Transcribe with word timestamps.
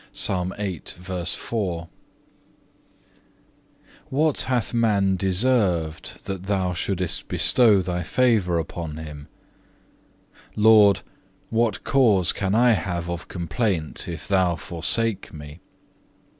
(1) 0.17 0.49
What 4.09 4.41
hath 4.41 4.73
man 4.73 5.15
deserved, 5.15 6.25
that 6.25 6.43
Thou 6.45 6.73
shouldest 6.73 7.27
bestow 7.27 7.83
thy 7.83 8.01
favour 8.01 8.57
upon 8.57 8.97
him? 8.97 9.27
Lord, 10.55 11.01
what 11.51 11.83
cause 11.83 12.33
can 12.33 12.55
I 12.55 12.71
have 12.71 13.11
of 13.11 13.27
complaint, 13.27 14.07
if 14.07 14.27
Thou 14.27 14.55
forsake 14.55 15.31
me? 15.31 15.59